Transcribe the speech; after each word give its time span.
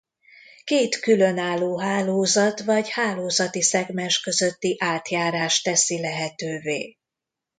Két 0.63 0.99
különálló 0.99 1.77
hálózat 1.77 2.61
vagy 2.63 2.89
hálózati 2.89 3.61
szegmens 3.61 4.19
közötti 4.19 4.75
átjárást 4.79 5.63
teszi 5.63 5.99
lehetővé. 5.99 6.97